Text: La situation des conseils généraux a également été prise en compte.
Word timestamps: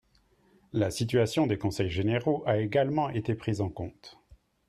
La 0.73 0.89
situation 0.89 1.45
des 1.45 1.59
conseils 1.59 1.91
généraux 1.91 2.41
a 2.47 2.57
également 2.57 3.09
été 3.11 3.35
prise 3.35 3.61
en 3.61 3.69
compte. 3.69 4.19